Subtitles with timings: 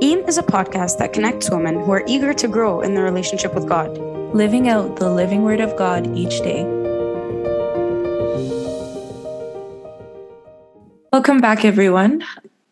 [0.00, 3.52] EAM is a podcast that connects women who are eager to grow in their relationship
[3.52, 3.98] with God,
[4.32, 6.62] living out the living Word of God each day.
[11.12, 12.24] Welcome back, everyone.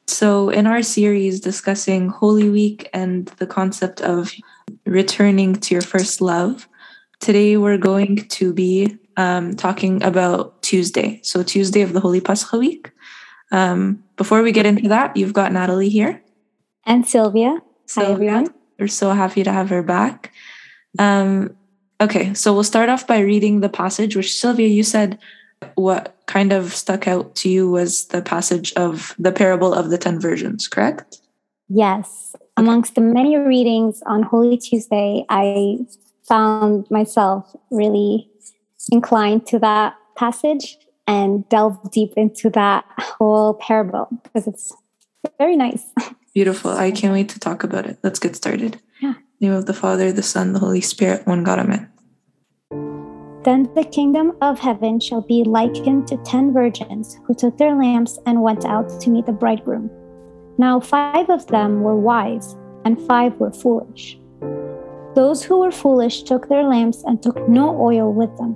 [0.07, 4.32] So, in our series discussing Holy Week and the concept of
[4.84, 6.68] returning to your first love,
[7.18, 11.18] today we're going to be um, talking about Tuesday.
[11.24, 12.93] So, Tuesday of the Holy Pascha week.
[13.50, 16.22] Um, before we get into that, you've got Natalie here.
[16.87, 17.59] And Sylvia.
[17.96, 18.54] Hi, everyone.
[18.79, 20.32] We're so happy to have her back.
[21.00, 21.57] Um,
[22.00, 25.18] okay, so we'll start off by reading the passage, which Sylvia, you said
[25.75, 29.99] what kind of stuck out to you was the passage of the parable of the
[29.99, 31.21] 10 virgins, correct?
[31.68, 32.34] Yes.
[32.34, 32.45] Okay.
[32.56, 35.78] Amongst the many readings on Holy Tuesday, I
[36.28, 38.31] found myself really
[38.92, 44.73] inclined to that passage and delve deep into that whole parable because it's
[45.39, 45.83] very nice.
[46.36, 46.72] Beautiful.
[46.72, 47.97] I can't wait to talk about it.
[48.03, 48.78] Let's get started.
[49.00, 49.14] Yeah.
[49.41, 51.89] name of the Father, the Son, the Holy Spirit, one God, Amen.
[53.42, 58.19] Then the kingdom of heaven shall be likened to ten virgins who took their lamps
[58.27, 59.89] and went out to meet the bridegroom.
[60.59, 64.19] Now five of them were wise, and five were foolish.
[65.14, 68.55] Those who were foolish took their lamps and took no oil with them.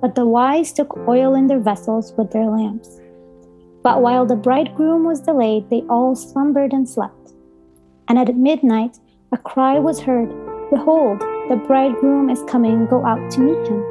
[0.00, 2.98] But the wise took oil in their vessels with their lamps.
[3.84, 7.34] But while the bridegroom was delayed, they all slumbered and slept.
[8.08, 8.98] And at midnight,
[9.30, 10.30] a cry was heard
[10.70, 13.84] Behold, the bridegroom is coming, go out to meet him.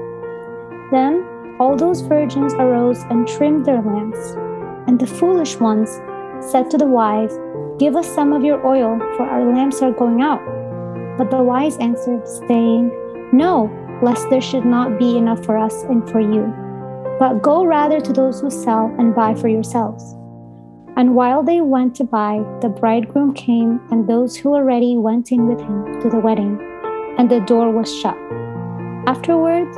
[0.92, 4.34] Then all those virgins arose and trimmed their lamps.
[4.88, 6.02] And the foolish ones
[6.52, 7.38] said to the wise,
[7.78, 10.42] Give us some of your oil, for our lamps are going out.
[11.20, 12.90] But the wise answered, saying,
[13.32, 13.70] No,
[14.02, 16.63] lest there should not be enough for us and for you.
[17.20, 20.16] But go rather to those who sell and buy for yourselves.
[20.96, 25.32] And while they went to buy, the bridegroom came, and those who were ready went
[25.32, 26.60] in with him to the wedding,
[27.18, 28.18] and the door was shut.
[29.08, 29.76] Afterwards,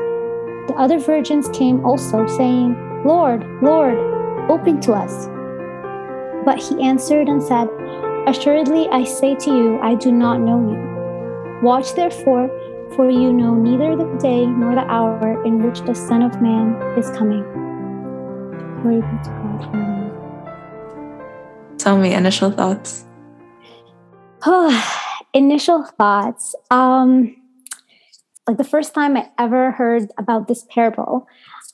[0.67, 2.75] the other virgins came also, saying,
[3.05, 3.97] Lord, Lord,
[4.49, 5.27] open to us.
[6.43, 7.69] But he answered and said,
[8.27, 11.61] Assuredly I say to you, I do not know you.
[11.61, 12.49] Watch therefore
[12.95, 16.75] for you know neither the day nor the hour in which the Son of Man
[16.97, 17.43] is coming.
[18.81, 19.65] Glory be to God.
[21.77, 23.03] Tell me initial thoughts.
[24.45, 26.55] Oh, initial thoughts.
[26.71, 27.35] Um,
[28.47, 31.27] like the first time I ever heard about this parable,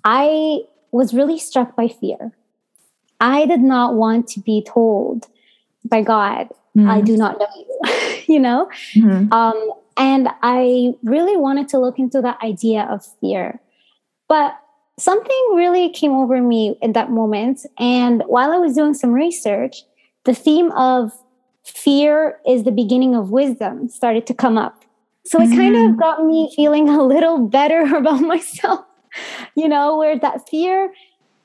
[0.04, 0.62] I
[0.92, 2.32] was really struck by fear.
[3.20, 5.28] I did not want to be told
[5.86, 6.90] by God, mm-hmm.
[6.90, 8.70] I do not know you, you know?
[8.96, 9.32] Mm-hmm.
[9.32, 13.60] Um, and I really wanted to look into the idea of fear.
[14.28, 14.58] But
[14.98, 17.66] something really came over me in that moment.
[17.78, 19.84] And while I was doing some research,
[20.26, 21.12] the theme of
[21.64, 24.86] fear is the beginning of wisdom started to come up.
[25.26, 26.00] So it kind of mm.
[26.00, 28.86] got me feeling a little better about myself,
[29.56, 30.92] you know, where that fear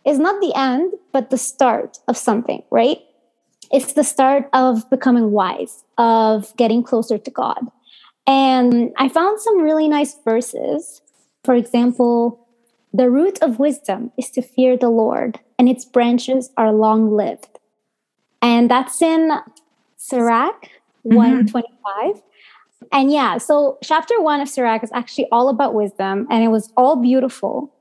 [0.04, 2.98] is not the end, but the start of something, right?
[3.72, 7.58] It's the start of becoming wise, of getting closer to God.
[8.26, 11.00] And I found some really nice verses.
[11.44, 12.46] For example,
[12.92, 17.58] the root of wisdom is to fear the Lord, and its branches are long lived.
[18.42, 19.30] And that's in
[19.96, 20.70] Sirach
[21.06, 21.14] mm-hmm.
[21.14, 22.22] 125.
[22.92, 26.72] And yeah, so chapter one of Sirach is actually all about wisdom, and it was
[26.76, 27.72] all beautiful.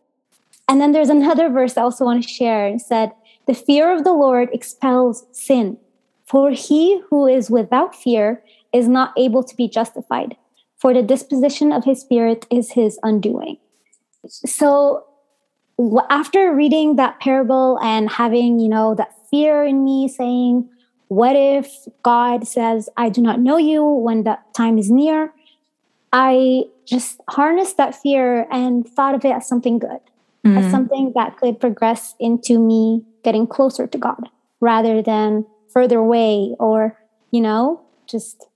[0.67, 2.67] And then there's another verse I also want to share.
[2.67, 3.11] It said,
[3.45, 5.77] The fear of the Lord expels sin,
[6.25, 8.43] for he who is without fear
[8.73, 10.35] is not able to be justified,
[10.77, 13.57] for the disposition of his spirit is his undoing.
[14.27, 15.05] So
[16.09, 20.69] after reading that parable and having, you know, that fear in me saying,
[21.07, 21.71] what if
[22.03, 25.31] God says, I do not know you when that time is near?
[26.11, 29.99] I just harnessed that fear and thought of it as something good,
[30.45, 30.57] mm-hmm.
[30.57, 34.29] as something that could progress into me getting closer to God
[34.61, 36.97] rather than further away or,
[37.31, 38.47] you know, just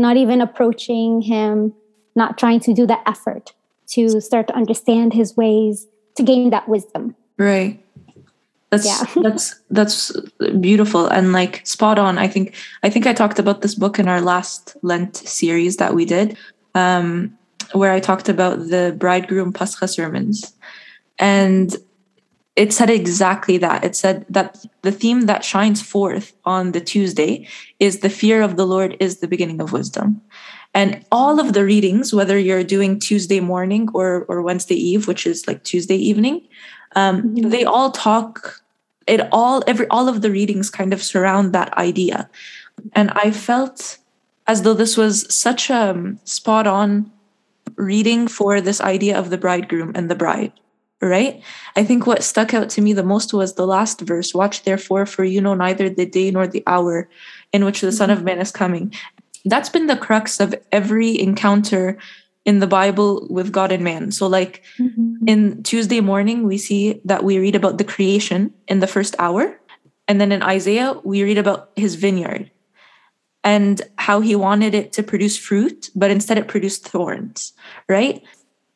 [0.00, 1.74] not even approaching him,
[2.16, 3.52] not trying to do the effort
[3.88, 5.86] to start to understand his ways
[6.16, 7.14] to gain that wisdom.
[7.38, 7.84] Right.
[8.70, 9.22] That's yeah.
[9.22, 10.12] that's that's
[10.60, 12.18] beautiful and like spot on.
[12.18, 15.94] I think I think I talked about this book in our last Lent series that
[15.94, 16.36] we did,
[16.74, 17.36] um,
[17.72, 20.54] where I talked about the bridegroom Pascha sermons,
[21.18, 21.76] and
[22.56, 23.84] it said exactly that.
[23.84, 27.46] It said that the theme that shines forth on the Tuesday
[27.78, 30.20] is the fear of the Lord is the beginning of wisdom.
[30.74, 35.26] And all of the readings, whether you're doing Tuesday morning or, or Wednesday Eve, which
[35.26, 36.46] is like Tuesday evening,
[36.96, 37.48] um, mm-hmm.
[37.50, 38.62] they all talk,
[39.06, 42.28] it all, every, all of the readings kind of surround that idea.
[42.92, 43.98] And I felt
[44.46, 47.10] as though this was such a um, spot on
[47.76, 50.52] reading for this idea of the bridegroom and the bride
[51.00, 51.42] right?
[51.76, 55.06] I think what stuck out to me the most was the last verse Watch therefore,
[55.06, 57.08] for you know neither the day nor the hour
[57.52, 58.92] in which the Son of Man is coming.
[59.44, 61.98] That's been the crux of every encounter
[62.44, 64.12] in the Bible with God and man.
[64.12, 65.16] So, like mm-hmm.
[65.26, 69.58] in Tuesday morning, we see that we read about the creation in the first hour.
[70.08, 72.50] And then in Isaiah, we read about his vineyard
[73.44, 77.52] and how he wanted it to produce fruit, but instead it produced thorns,
[77.88, 78.22] right?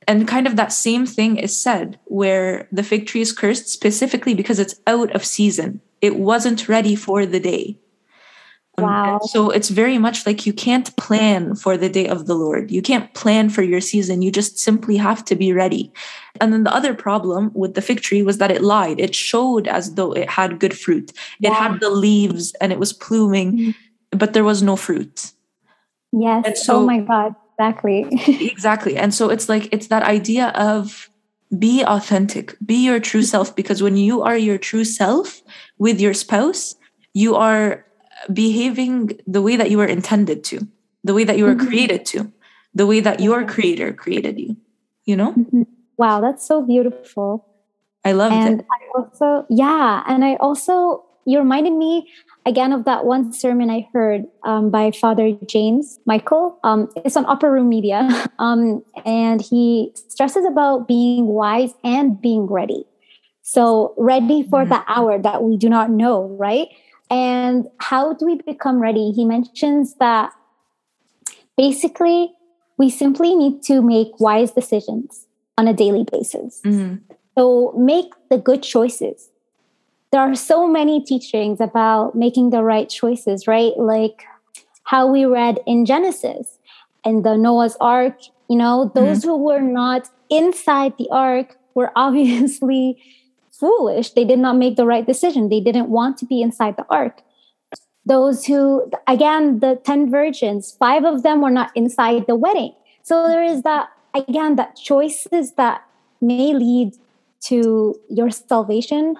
[0.06, 4.34] And kind of that same thing is said where the fig tree is cursed specifically
[4.34, 5.80] because it's out of season.
[6.00, 7.78] It wasn't ready for the day.
[8.76, 9.14] Um, wow.
[9.14, 12.70] Um, so it's very much like you can't plan for the day of the Lord.
[12.70, 14.20] You can't plan for your season.
[14.20, 15.92] You just simply have to be ready.
[16.40, 18.98] And then the other problem with the fig tree was that it lied.
[18.98, 21.12] It showed as though it had good fruit.
[21.40, 24.18] It had the leaves and it was pluming, mm-hmm.
[24.18, 25.32] but there was no fruit.
[26.12, 26.66] Yes.
[26.66, 28.06] So, oh my God exactly.
[28.52, 28.96] Exactly.
[28.96, 31.08] And so it's like it's that idea of
[31.58, 35.42] be authentic be your true self because when you are your true self
[35.78, 36.74] with your spouse
[37.12, 37.84] you are
[38.32, 40.66] behaving the way that you were intended to
[41.04, 41.66] the way that you were mm-hmm.
[41.66, 42.32] created to
[42.74, 44.56] the way that your creator created you
[45.04, 45.32] you know?
[45.32, 45.62] Mm-hmm.
[45.96, 47.46] wow that's so beautiful.
[48.04, 52.08] I love and it I also yeah and i also you reminded me
[52.46, 56.58] again of that one sermon I heard um, by Father James Michael.
[56.64, 58.08] Um, it's on Upper Room Media.
[58.40, 62.84] Um, and he stresses about being wise and being ready.
[63.42, 64.70] So, ready for mm-hmm.
[64.70, 66.66] the hour that we do not know, right?
[67.10, 69.12] And how do we become ready?
[69.12, 70.32] He mentions that
[71.56, 72.32] basically
[72.76, 75.26] we simply need to make wise decisions
[75.56, 76.60] on a daily basis.
[76.64, 76.96] Mm-hmm.
[77.38, 79.30] So, make the good choices
[80.14, 83.76] there are so many teachings about making the right choices, right?
[83.76, 84.22] Like
[84.84, 86.60] how we read in Genesis
[87.04, 89.30] and the Noah's Ark, you know, those mm-hmm.
[89.30, 92.96] who were not inside the ark were obviously
[93.50, 94.10] foolish.
[94.10, 95.48] They did not make the right decision.
[95.48, 97.22] They didn't want to be inside the ark.
[98.06, 102.72] Those who, again, the 10 virgins, five of them were not inside the wedding.
[103.02, 105.82] So there is that, again, that choices that
[106.20, 106.92] may lead
[107.46, 109.16] to your salvation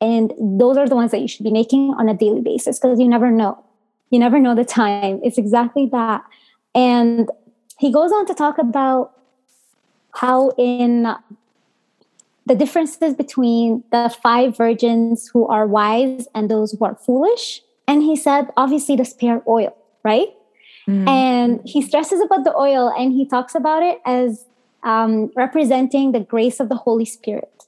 [0.00, 2.98] and those are the ones that you should be making on a daily basis because
[2.98, 3.62] you never know.
[4.10, 5.20] You never know the time.
[5.22, 6.24] It's exactly that.
[6.74, 7.30] And
[7.78, 9.12] he goes on to talk about
[10.14, 11.14] how in
[12.46, 17.62] the differences between the five virgins who are wise and those who are foolish.
[17.86, 20.28] And he said, obviously, the spare oil, right?
[20.88, 21.08] Mm.
[21.08, 24.46] And he stresses about the oil and he talks about it as
[24.82, 27.66] um, representing the grace of the Holy Spirit.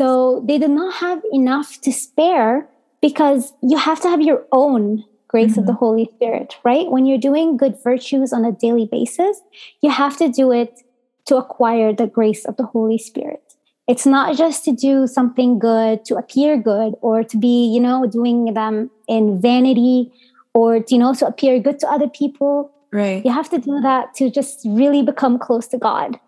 [0.00, 2.66] So they did not have enough to spare
[3.02, 5.60] because you have to have your own grace mm-hmm.
[5.60, 5.84] of the mm-hmm.
[5.84, 6.90] Holy Spirit, right?
[6.90, 9.42] When you're doing good virtues on a daily basis,
[9.82, 10.80] you have to do it
[11.26, 13.42] to acquire the grace of the Holy Spirit.
[13.86, 18.06] It's not just to do something good, to appear good, or to be, you know,
[18.06, 20.10] doing them in vanity
[20.54, 22.72] or, you know, to appear good to other people.
[22.90, 23.22] Right.
[23.22, 26.18] You have to do that to just really become close to God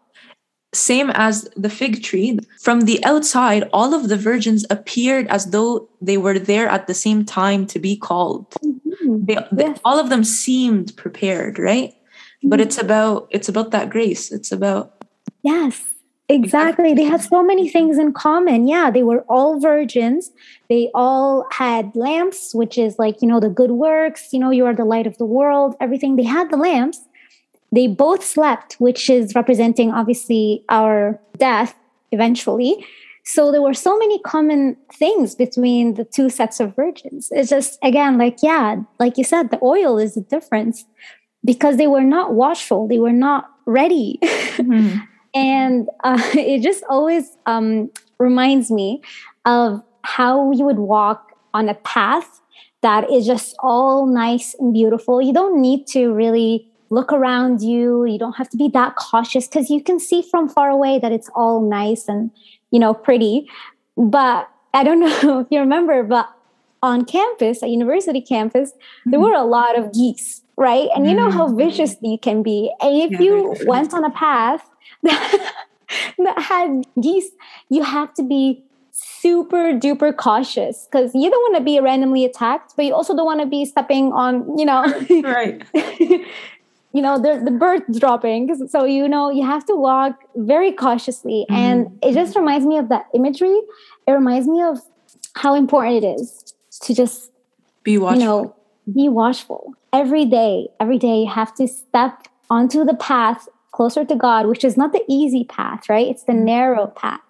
[0.74, 2.38] same as the fig tree.
[2.60, 6.94] From the outside, all of the virgins appeared as though they were there at the
[6.94, 8.50] same time to be called.
[8.64, 9.24] Mm-hmm.
[9.24, 9.80] They, yes.
[9.84, 11.90] all of them seemed prepared, right?
[11.90, 12.48] Mm-hmm.
[12.48, 14.32] But it's about it's about that grace.
[14.32, 15.04] It's about
[15.42, 15.82] yes,
[16.28, 16.94] exactly.
[16.94, 18.66] They had so many things in common.
[18.66, 20.30] Yeah, they were all virgins.
[20.68, 24.32] They all had lamps, which is like you know the good works.
[24.32, 25.76] You know, you are the light of the world.
[25.80, 26.16] Everything.
[26.16, 27.00] They had the lamps
[27.72, 31.74] they both slept, which is representing obviously our death
[32.12, 32.84] eventually.
[33.24, 37.28] So there were so many common things between the two sets of virgins.
[37.30, 40.84] It's just, again, like, yeah, like you said, the oil is the difference
[41.44, 44.18] because they were not watchful, they were not ready.
[44.22, 44.98] Mm-hmm.
[45.34, 49.02] and uh, it just always um, reminds me
[49.44, 52.40] of how you would walk on a path
[52.82, 55.22] that is just all nice and beautiful.
[55.22, 58.04] You don't need to really look around you.
[58.04, 61.10] You don't have to be that cautious because you can see from far away that
[61.10, 62.30] it's all nice and,
[62.70, 63.48] you know, pretty.
[63.96, 66.30] But I don't know if you remember, but
[66.82, 69.10] on campus, at university campus, mm-hmm.
[69.10, 70.88] there were a lot of geese, right?
[70.94, 71.58] And you know how mm-hmm.
[71.58, 72.70] vicious they can be.
[72.80, 74.68] And if yeah, you went on a path
[75.02, 75.54] that,
[76.18, 77.30] that had geese,
[77.70, 82.74] you have to be super duper cautious because you don't want to be randomly attacked,
[82.76, 84.82] but you also don't want to be stepping on, you know,
[85.22, 85.62] right.
[86.92, 91.46] You know the, the birds dropping so you know you have to walk very cautiously
[91.48, 91.54] mm-hmm.
[91.54, 93.58] and it just reminds me of that imagery
[94.06, 94.78] it reminds me of
[95.34, 97.30] how important it is to just
[97.82, 98.56] be watchful you know
[98.92, 100.68] be watchful every day.
[100.80, 104.92] Every day you have to step onto the path closer to God, which is not
[104.92, 106.06] the easy path, right?
[106.06, 107.20] It's the narrow path.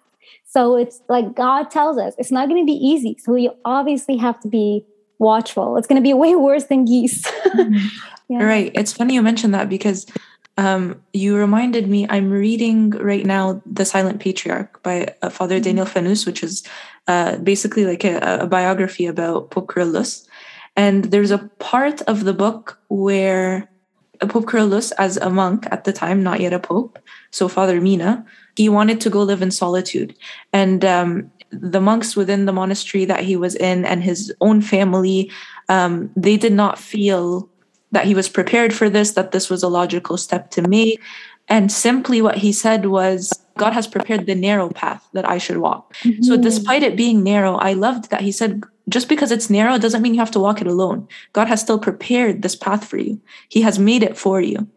[0.45, 3.17] So it's like God tells us it's not going to be easy.
[3.19, 4.85] So you obviously have to be
[5.19, 5.77] watchful.
[5.77, 7.23] It's going to be way worse than geese.
[7.45, 7.87] mm-hmm.
[8.29, 8.43] yeah.
[8.43, 8.71] Right.
[8.75, 10.05] It's funny you mentioned that because
[10.57, 15.63] um, you reminded me, I'm reading right now The Silent Patriarch by uh, Father mm-hmm.
[15.63, 16.63] Daniel Fanous, which is
[17.07, 20.27] uh, basically like a, a, biography about Pope Kyrillos.
[20.75, 23.69] And there's a part of the book where
[24.27, 26.99] Pope Kyrillos, as a monk at the time, not yet a pope,
[27.31, 30.15] so Father Mina, he wanted to go live in solitude.
[30.51, 35.31] And um, the monks within the monastery that he was in and his own family,
[35.69, 37.49] um, they did not feel
[37.91, 40.99] that he was prepared for this, that this was a logical step to make.
[41.47, 45.57] And simply what he said was, God has prepared the narrow path that I should
[45.57, 45.93] walk.
[45.97, 46.23] Mm-hmm.
[46.23, 50.01] So, despite it being narrow, I loved that he said, just because it's narrow doesn't
[50.01, 51.07] mean you have to walk it alone.
[51.33, 54.67] God has still prepared this path for you, He has made it for you.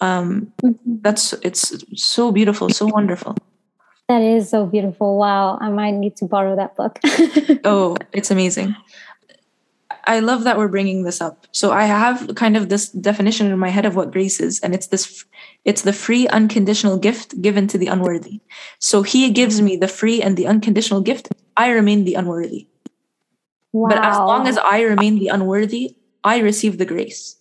[0.00, 0.96] Um, mm-hmm.
[1.00, 3.36] That's it's so beautiful, so wonderful.
[4.08, 5.18] That is so beautiful.
[5.18, 5.58] Wow.
[5.60, 6.98] I might need to borrow that book.
[7.64, 8.76] oh, it's amazing.
[10.06, 11.46] I love that we're bringing this up.
[11.50, 14.72] So I have kind of this definition in my head of what grace is, and
[14.72, 15.24] it's this
[15.64, 18.40] it's the free unconditional gift given to the unworthy.
[18.78, 22.68] So he gives me the free and the unconditional gift, I remain the unworthy.
[23.72, 23.88] Wow.
[23.88, 27.36] But as long as I remain the unworthy, I receive the grace.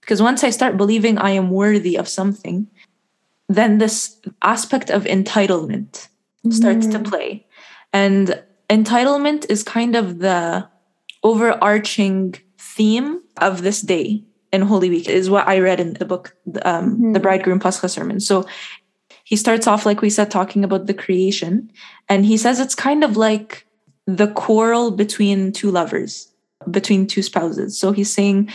[0.00, 2.68] Because once I start believing I am worthy of something,
[3.48, 6.08] then this aspect of entitlement
[6.44, 6.52] mm.
[6.52, 7.08] starts to mm.
[7.08, 7.46] play.
[7.92, 10.68] And entitlement is kind of the
[11.22, 16.36] overarching theme of this day in Holy Week is what I read in the book,
[16.64, 17.12] um, mm-hmm.
[17.12, 18.20] the Bridegroom Pascha Sermon.
[18.20, 18.46] So
[19.24, 21.70] he starts off, like we said, talking about the creation.
[22.08, 23.66] And he says it's kind of like
[24.06, 26.32] the quarrel between two lovers,
[26.70, 27.78] between two spouses.
[27.78, 28.50] So he's saying,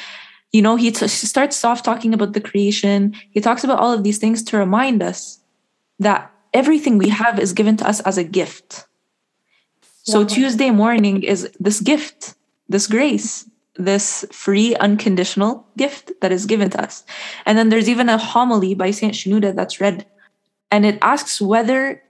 [0.52, 3.16] you know, he, t- starts off talking about the creation.
[3.32, 5.40] He talks about all of these things to remind us
[6.00, 8.86] that everything we have is given to us as a gift.
[10.04, 12.36] So Tuesday morning is this gift
[12.72, 17.04] this grace, this free, unconditional gift that is given to us.
[17.46, 20.06] And then there's even a homily by Saint Shenouda that's read,
[20.72, 22.02] and it asks whether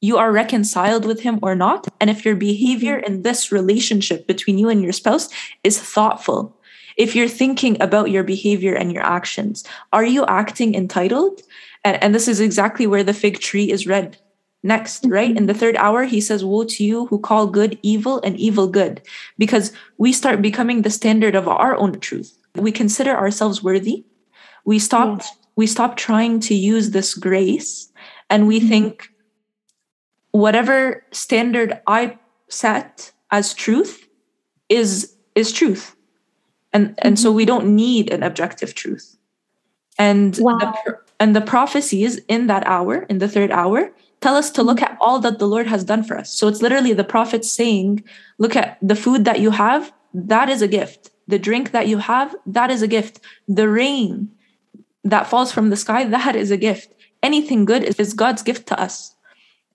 [0.00, 3.12] you are reconciled with him or not, and if your behavior mm-hmm.
[3.14, 5.28] in this relationship between you and your spouse
[5.62, 6.56] is thoughtful.
[6.96, 11.42] If you're thinking about your behavior and your actions, are you acting entitled?
[11.84, 14.18] And, and this is exactly where the fig tree is read
[14.62, 15.12] next, mm-hmm.
[15.12, 15.36] right?
[15.36, 18.68] In the third hour, he says, Woe to you who call good evil and evil
[18.68, 19.02] good,
[19.38, 22.36] because we start becoming the standard of our own truth.
[22.54, 24.04] We consider ourselves worthy.
[24.64, 25.36] We stop, yes.
[25.56, 27.90] we stop trying to use this grace
[28.30, 28.68] and we mm-hmm.
[28.68, 29.08] think
[30.30, 32.18] whatever standard I
[32.48, 34.08] set as truth
[34.68, 35.96] is is truth.
[36.72, 36.94] And mm-hmm.
[36.98, 37.36] and so mm-hmm.
[37.36, 39.16] we don't need an objective truth.
[39.98, 40.58] And wow.
[40.58, 44.82] the and the prophecies in that hour, in the third hour, tell us to look
[44.82, 46.32] at all that the Lord has done for us.
[46.32, 48.02] So it's literally the prophet saying,
[48.38, 51.10] Look at the food that you have, that is a gift.
[51.28, 53.20] The drink that you have, that is a gift.
[53.46, 54.30] The rain
[55.04, 56.94] that falls from the sky, that is a gift.
[57.22, 59.14] Anything good is God's gift to us.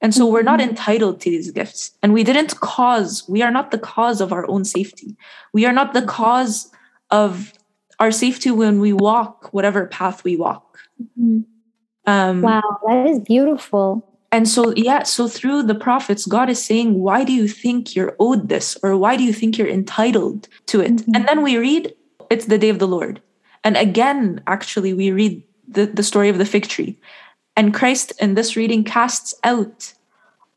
[0.02, 0.72] And so we're not mm-hmm.
[0.72, 1.92] entitled to these gifts.
[2.04, 5.16] And we didn't cause, we are not the cause of our own safety.
[5.54, 6.72] We are not the cause
[7.12, 7.54] of
[8.00, 10.80] our safety when we walk whatever path we walk.
[11.02, 11.42] Mm-hmm.
[12.06, 17.00] Um, wow, that is beautiful and so yeah so through the prophets god is saying
[17.00, 20.82] why do you think you're owed this or why do you think you're entitled to
[20.82, 21.12] it mm-hmm.
[21.16, 21.94] and then we read
[22.30, 23.22] it's the day of the lord
[23.64, 26.98] and again actually we read the, the story of the fig tree
[27.56, 29.94] and christ in this reading casts out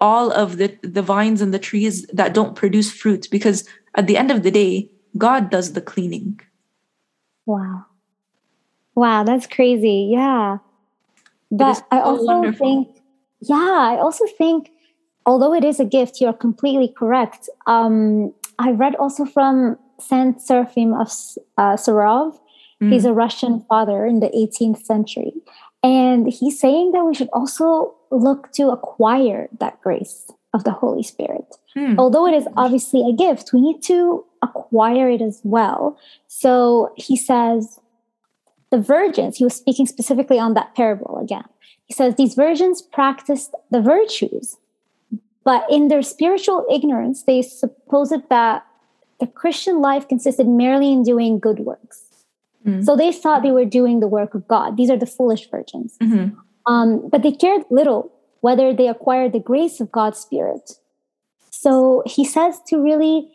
[0.01, 4.17] all of the the vines and the trees that don't produce fruit because at the
[4.17, 6.41] end of the day god does the cleaning
[7.47, 7.85] wow
[8.95, 10.59] wow that's crazy yeah
[11.51, 12.67] but i also wonderful.
[12.67, 13.01] think
[13.41, 14.71] yeah, I also think,
[15.27, 17.49] although it is a gift, you're completely correct.
[17.67, 21.09] Um, I read also from Saint Seraphim of
[21.57, 22.39] uh, Sarov.
[22.83, 22.93] Mm.
[22.93, 25.33] He's a Russian father in the 18th century.
[25.83, 31.03] And he's saying that we should also look to acquire that grace of the Holy
[31.03, 31.57] Spirit.
[31.75, 31.99] Mm.
[31.99, 35.99] Although it is obviously a gift, we need to acquire it as well.
[36.29, 37.79] So he says,
[38.71, 41.45] the virgins, he was speaking specifically on that parable again.
[41.87, 44.57] He says these virgins practiced the virtues,
[45.45, 48.65] but in their spiritual ignorance, they supposed that
[49.19, 52.05] the Christian life consisted merely in doing good works.
[52.65, 52.83] Mm-hmm.
[52.83, 54.77] So they thought they were doing the work of God.
[54.77, 55.97] These are the foolish virgins.
[56.01, 56.39] Mm-hmm.
[56.73, 60.73] Um, but they cared little whether they acquired the grace of God's Spirit.
[61.51, 63.31] So he says to really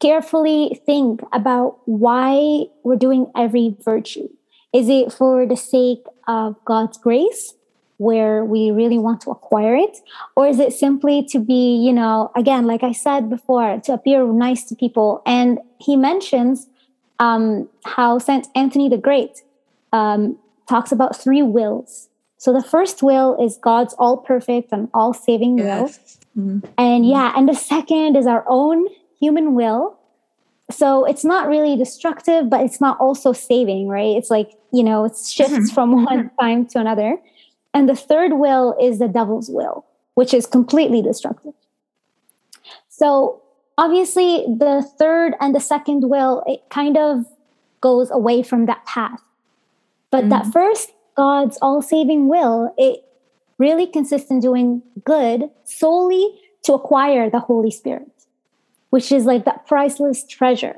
[0.00, 4.28] carefully think about why we're doing every virtue.
[4.72, 7.54] Is it for the sake of God's grace,
[7.98, 9.98] where we really want to acquire it?
[10.36, 14.26] Or is it simply to be, you know, again, like I said before, to appear
[14.32, 15.22] nice to people?
[15.26, 16.68] And he mentions
[17.20, 18.48] um, how St.
[18.54, 19.42] Anthony the Great
[19.92, 20.36] um,
[20.68, 22.08] talks about three wills.
[22.36, 26.18] So the first will is God's all perfect and all saving yes.
[26.34, 26.44] will.
[26.44, 26.66] Mm-hmm.
[26.76, 28.86] And yeah, and the second is our own
[29.24, 29.98] human will.
[30.70, 34.16] So it's not really destructive, but it's not also saving, right?
[34.16, 35.74] It's like, you know, it shifts mm-hmm.
[35.74, 37.18] from one time to another.
[37.72, 41.54] And the third will is the devil's will, which is completely destructive.
[42.88, 43.42] So
[43.76, 47.24] obviously, the third and the second will, it kind of
[47.80, 49.20] goes away from that path.
[50.10, 50.30] But mm-hmm.
[50.30, 53.04] that first, God's all saving will, it
[53.58, 58.10] really consists in doing good solely to acquire the Holy Spirit,
[58.94, 60.76] which is like that priceless treasure.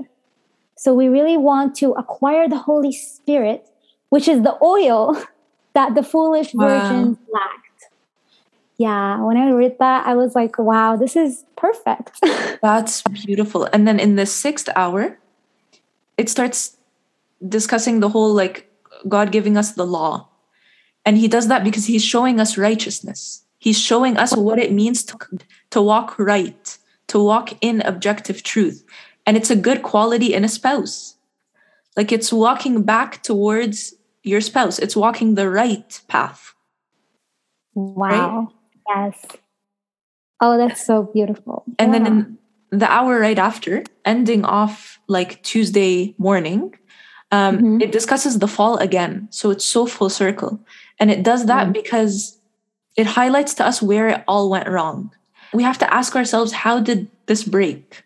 [0.74, 3.68] So we really want to acquire the Holy Spirit,
[4.08, 5.22] which is the oil
[5.74, 6.66] that the foolish wow.
[6.66, 7.82] virgins lacked.
[8.78, 12.18] Yeah, when I read that, I was like, wow, this is perfect.
[12.62, 13.68] That's beautiful.
[13.70, 15.18] And then in the sixth hour,
[16.16, 16.78] it starts
[17.46, 18.66] discussing the whole like
[19.06, 20.26] God giving us the law.
[21.04, 23.42] And he does that because he's showing us righteousness.
[23.58, 25.18] He's showing us what it means to,
[25.68, 28.84] to walk right, to walk in objective truth.
[29.26, 31.16] And it's a good quality in a spouse.
[31.96, 34.78] Like it's walking back towards your spouse.
[34.78, 36.54] It's walking the right path.
[37.74, 38.52] Wow.
[38.86, 39.12] Right?
[39.12, 39.26] Yes.
[40.40, 41.64] Oh, that's so beautiful.
[41.78, 41.98] And yeah.
[41.98, 42.38] then in
[42.78, 46.74] the hour right after, ending off like Tuesday morning,
[47.32, 47.80] um, mm-hmm.
[47.80, 49.28] it discusses the fall again.
[49.30, 50.60] So it's so full circle.
[51.00, 51.72] And it does that mm-hmm.
[51.72, 52.38] because
[52.96, 55.10] it highlights to us where it all went wrong.
[55.52, 58.02] We have to ask ourselves, how did this break?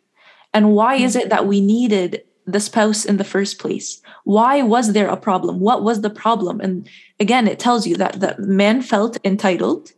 [0.53, 4.03] And why is it that we needed the spouse in the first place?
[4.25, 5.61] Why was there a problem?
[5.61, 6.61] What was the problem?
[6.61, 9.93] And again, it tells you that the man felt entitled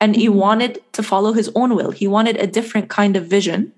[0.00, 0.38] and he mm-hmm.
[0.38, 1.90] wanted to follow his own will.
[1.90, 3.72] He wanted a different kind of vision.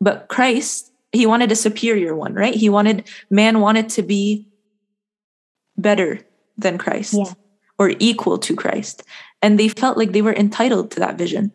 [0.00, 2.54] But Christ, he wanted a superior one, right?
[2.54, 4.46] He wanted, man wanted to be
[5.76, 6.20] better
[6.58, 7.32] than Christ yeah.
[7.78, 9.02] or equal to Christ.
[9.40, 11.52] And they felt like they were entitled to that vision,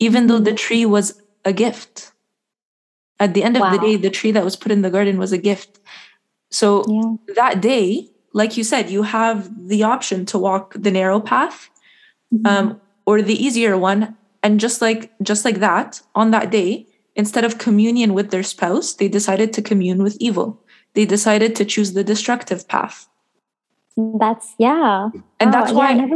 [0.00, 0.28] even mm-hmm.
[0.28, 2.12] though the tree was a gift
[3.20, 3.70] at the end of wow.
[3.70, 5.78] the day, the tree that was put in the garden was a gift.
[6.50, 7.34] So yeah.
[7.34, 11.68] that day, like you said, you have the option to walk the narrow path
[12.34, 12.46] mm-hmm.
[12.46, 14.16] um, or the easier one.
[14.42, 18.94] And just like just like that, on that day, instead of communion with their spouse,
[18.94, 20.58] they decided to commune with evil.
[20.94, 23.06] They decided to choose the destructive path.
[23.96, 25.10] That's yeah.
[25.38, 26.08] And oh, that's why yeah,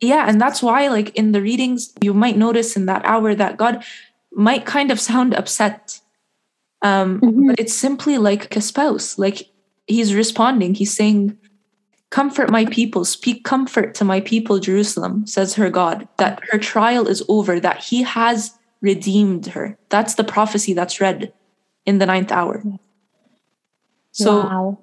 [0.00, 3.56] yeah, and that's why, like in the readings, you might notice in that hour that
[3.56, 3.84] God
[4.32, 6.00] might kind of sound upset.
[6.82, 7.48] Um, mm-hmm.
[7.48, 9.18] But it's simply like a spouse.
[9.18, 9.50] Like
[9.86, 11.36] he's responding, he's saying,
[12.10, 17.06] Comfort my people, speak comfort to my people, Jerusalem, says her God, that her trial
[17.06, 19.78] is over, that he has redeemed her.
[19.90, 21.32] That's the prophecy that's read
[21.86, 22.64] in the ninth hour.
[24.10, 24.78] So wow.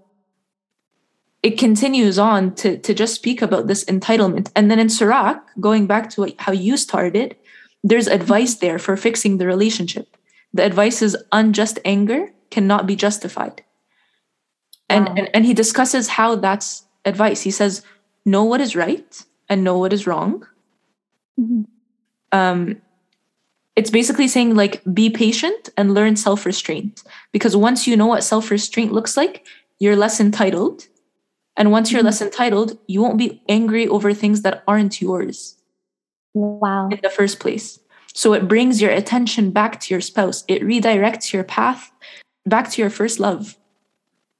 [1.43, 4.52] It continues on to, to just speak about this entitlement.
[4.56, 7.36] And then in Sirach, going back to how you started,
[7.84, 10.17] there's advice there for fixing the relationship.
[10.54, 13.63] The advice is unjust anger cannot be justified.
[14.89, 15.13] And, wow.
[15.17, 17.41] and, and he discusses how that's advice.
[17.41, 17.84] He says,
[18.26, 20.45] know what is right and know what is wrong.
[21.39, 21.62] Mm-hmm.
[22.32, 22.82] Um,
[23.76, 28.91] it's basically saying like be patient and learn self-restraint because once you know what self-restraint
[28.91, 29.45] looks like
[29.80, 30.88] you're less entitled
[31.58, 32.06] and once you're mm-hmm.
[32.06, 35.58] less entitled you won't be angry over things that aren't yours
[36.38, 36.89] Wow.
[36.89, 37.80] In the first place.
[38.13, 40.43] So it brings your attention back to your spouse.
[40.48, 41.91] It redirects your path
[42.46, 43.58] back to your first love.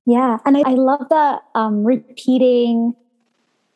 [0.06, 0.38] Yeah.
[0.46, 2.96] And I, I love the um, repeating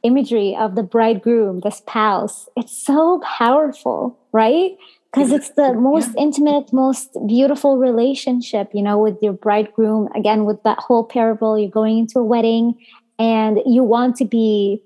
[0.04, 2.48] imagery of the bridegroom, the spouse.
[2.56, 4.72] It's so powerful, right?
[5.14, 6.24] Because it's the most yeah.
[6.24, 10.08] intimate, most beautiful relationship, you know, with your bridegroom.
[10.16, 12.76] Again, with that whole parable, you're going into a wedding
[13.22, 14.82] and you want to be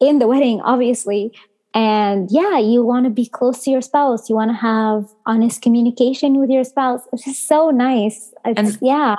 [0.00, 1.32] in the wedding, obviously,
[1.72, 4.28] and yeah you want to be close to your spouse.
[4.28, 7.02] You want to have honest communication with your spouse.
[7.12, 8.32] It's just so nice.
[8.44, 9.14] It's, and, yeah.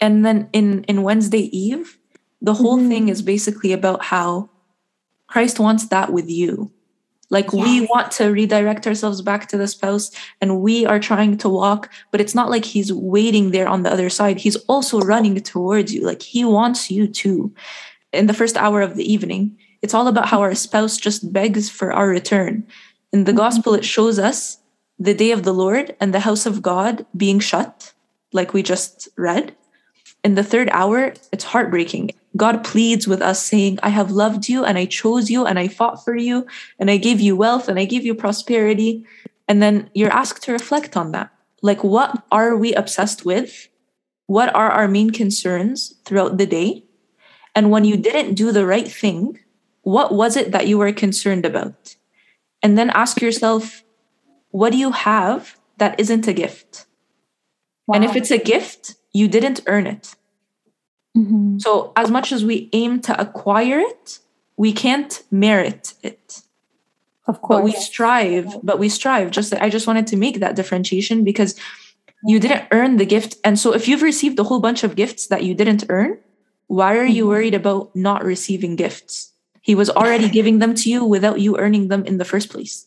[0.00, 1.98] and then in in wednesday eve
[2.42, 2.88] the whole mm-hmm.
[2.88, 4.50] thing is basically about how
[5.28, 6.70] christ wants that with you.
[7.30, 7.64] Like yes.
[7.64, 10.10] we want to redirect ourselves back to the spouse
[10.42, 13.92] and we are trying to walk but it's not like he's waiting there on the
[13.92, 14.38] other side.
[14.38, 16.02] He's also running towards you.
[16.04, 17.54] Like he wants you to
[18.12, 21.68] in the first hour of the evening it's all about how our spouse just begs
[21.68, 22.64] for our return.
[23.12, 24.58] In the gospel, it shows us
[24.96, 27.92] the day of the Lord and the house of God being shut
[28.32, 29.56] like we just read,
[30.24, 32.12] in the third hour, it's heartbreaking.
[32.36, 35.66] God pleads with us, saying, I have loved you and I chose you and I
[35.66, 36.46] fought for you
[36.78, 39.04] and I gave you wealth and I gave you prosperity.
[39.48, 41.32] And then you're asked to reflect on that.
[41.60, 43.68] Like, what are we obsessed with?
[44.26, 46.84] What are our main concerns throughout the day?
[47.54, 49.38] And when you didn't do the right thing,
[49.82, 51.96] what was it that you were concerned about?
[52.62, 53.82] And then ask yourself,
[54.50, 56.86] what do you have that isn't a gift?
[57.86, 57.96] Wow.
[57.96, 60.14] And if it's a gift, you didn't earn it.
[61.16, 61.58] Mm-hmm.
[61.58, 64.20] So, as much as we aim to acquire it,
[64.56, 66.42] we can't merit it.
[67.26, 67.58] Of course.
[67.58, 69.30] But we strive, but we strive.
[69.30, 71.58] Just I just wanted to make that differentiation because
[72.24, 73.36] you didn't earn the gift.
[73.44, 76.18] And so if you've received a whole bunch of gifts that you didn't earn,
[76.72, 77.28] why are you mm-hmm.
[77.28, 79.34] worried about not receiving gifts?
[79.60, 82.86] He was already giving them to you without you earning them in the first place.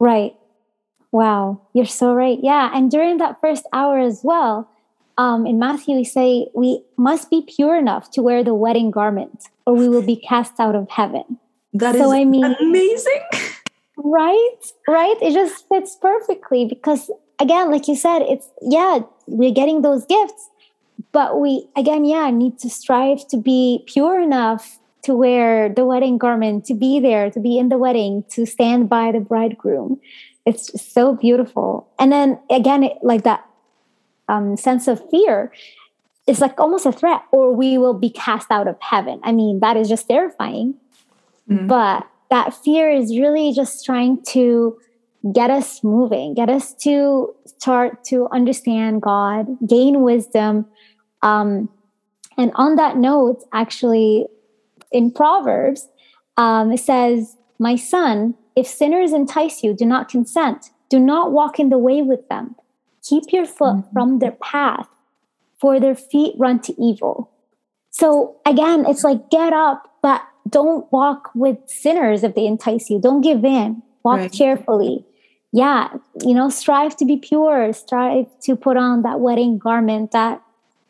[0.00, 0.34] Right.
[1.12, 1.62] Wow.
[1.74, 2.38] You're so right.
[2.42, 2.70] Yeah.
[2.74, 4.68] And during that first hour as well,
[5.16, 9.44] um, in Matthew, we say we must be pure enough to wear the wedding garment,
[9.64, 11.38] or we will be cast out of heaven.
[11.74, 13.22] That so, is I mean, amazing.
[14.00, 14.62] Right?
[14.86, 15.16] Right?
[15.20, 20.48] It just fits perfectly because, again, like you said, it's, yeah, we're getting those gifts,
[21.12, 26.18] but we, again, yeah, need to strive to be pure enough to wear the wedding
[26.18, 30.00] garment, to be there, to be in the wedding, to stand by the bridegroom.
[30.44, 31.88] It's so beautiful.
[31.98, 33.44] And then again, it, like that
[34.28, 35.52] um, sense of fear
[36.26, 39.20] is like almost a threat, or we will be cast out of heaven.
[39.22, 40.74] I mean, that is just terrifying.
[41.48, 41.68] Mm-hmm.
[41.68, 44.78] But that fear is really just trying to
[45.32, 50.66] get us moving, get us to start to understand God, gain wisdom.
[51.22, 51.68] Um,
[52.36, 54.26] and on that note, actually,
[54.92, 55.88] in Proverbs,
[56.36, 60.70] um, it says, My son, if sinners entice you, do not consent.
[60.88, 62.54] Do not walk in the way with them.
[63.02, 63.92] Keep your foot mm-hmm.
[63.92, 64.88] from their path,
[65.60, 67.30] for their feet run to evil.
[67.90, 73.00] So again, it's like get up, but don't walk with sinners if they entice you.
[73.00, 73.82] Don't give in.
[74.04, 74.32] Walk right.
[74.32, 75.04] carefully.
[75.52, 75.88] Yeah,
[76.22, 77.72] you know, strive to be pure.
[77.72, 80.42] Strive to put on that wedding garment that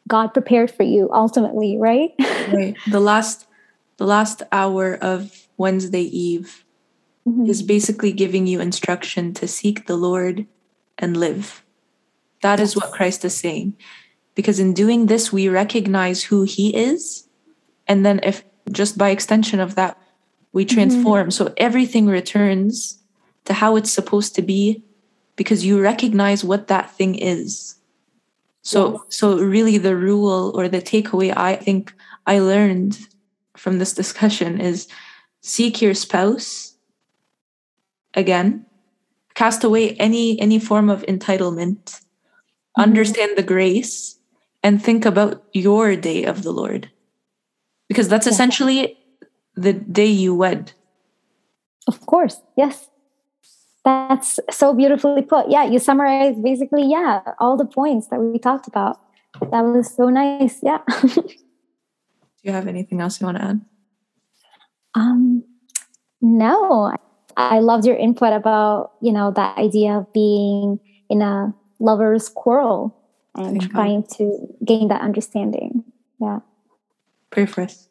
[0.09, 2.11] God prepared for you ultimately, right?
[2.53, 2.77] right.
[2.90, 3.47] The last
[3.99, 6.64] the last hour of Wednesday Eve
[7.27, 7.47] mm-hmm.
[7.47, 10.47] is basically giving you instruction to seek the Lord
[10.97, 11.64] and live.
[12.42, 13.77] That is what Christ is saying.
[14.35, 17.29] Because in doing this, we recognize who He is.
[17.87, 19.99] And then, if just by extension of that,
[20.53, 20.75] we mm-hmm.
[20.75, 21.29] transform.
[21.29, 21.31] Mm-hmm.
[21.31, 22.97] So everything returns
[23.48, 24.82] to how it's supposed to be
[25.37, 27.74] because you recognize what that thing is.
[28.62, 29.02] So, yes.
[29.08, 31.92] so really, the rule or the takeaway I think
[32.26, 32.98] I learned
[33.56, 34.87] from this discussion is
[35.40, 36.74] seek your spouse
[38.14, 38.64] again
[39.38, 42.02] cast away any any form of entitlement
[42.78, 42.82] mm-hmm.
[42.82, 44.18] understand the grace,
[44.62, 46.90] and think about your day of the Lord.
[47.88, 48.32] Because that's yeah.
[48.32, 48.98] essentially
[49.54, 50.72] the day you wed.
[51.87, 52.90] Of course, yes.
[53.88, 55.48] That's so beautifully put.
[55.48, 59.01] Yeah, you summarized basically, yeah, all the points that we talked about.
[59.51, 60.59] That was so nice.
[60.62, 60.81] Yeah.
[61.03, 61.24] Do
[62.42, 63.61] you have anything else you want to add?
[64.94, 65.42] Um,
[66.20, 66.92] no.
[67.37, 72.94] I loved your input about, you know, that idea of being in a lovers quarrel
[73.35, 74.11] and Thank trying God.
[74.18, 75.85] to gain that understanding.
[76.20, 76.40] Yeah.
[77.31, 77.88] Pray for us.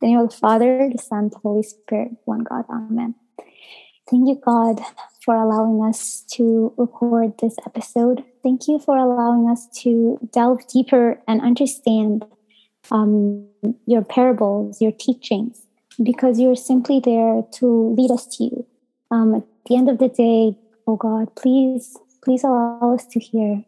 [0.00, 2.64] In the name of the Father, the Son, the Holy Spirit, one God.
[2.70, 3.16] Amen.
[4.08, 4.80] Thank you, God,
[5.24, 8.24] for allowing us to record this episode.
[8.42, 12.24] Thank you for allowing us to delve deeper and understand
[12.90, 13.48] um,
[13.86, 15.62] your parables, your teachings,
[16.00, 18.66] because you're simply there to lead us to you.
[19.10, 23.64] Um, at the end of the day, oh God, please please allow us to hear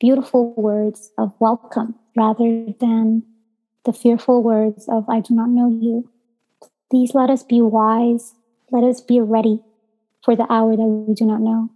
[0.00, 3.22] beautiful words of welcome rather than
[3.84, 6.10] the fearful words of, I do not know you.
[6.90, 8.34] Please let us be wise.
[8.74, 9.62] Let us be ready
[10.24, 11.70] for the hour that we do not know.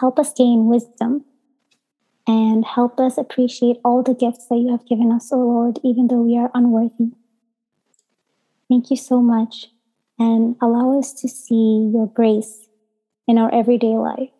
[0.00, 1.26] Help us gain wisdom
[2.26, 5.80] and help us appreciate all the gifts that you have given us, O oh Lord,
[5.84, 7.10] even though we are unworthy.
[8.70, 9.66] Thank you so much
[10.18, 12.66] and allow us to see your grace
[13.28, 14.30] in our everyday life.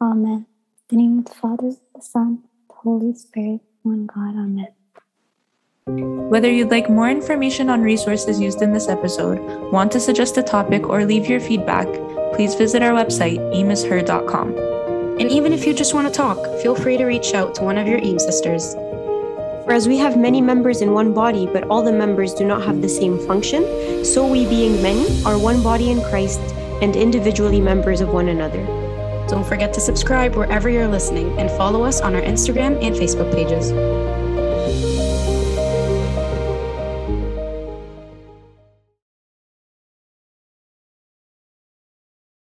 [0.00, 0.46] Amen.
[0.88, 4.36] In the name of the Father, the Son, the Holy Spirit, one God.
[4.36, 4.68] Amen.
[5.88, 9.38] Whether you'd like more information on resources used in this episode,
[9.70, 11.86] want to suggest a topic, or leave your feedback,
[12.34, 14.48] please visit our website, eamisher.com.
[15.20, 17.78] And even if you just want to talk, feel free to reach out to one
[17.78, 18.74] of your EAM sisters.
[18.74, 22.64] For as we have many members in one body, but all the members do not
[22.64, 26.40] have the same function, so we, being many, are one body in Christ
[26.82, 28.66] and individually members of one another.
[29.28, 33.32] Don't forget to subscribe wherever you're listening and follow us on our Instagram and Facebook
[33.32, 33.70] pages.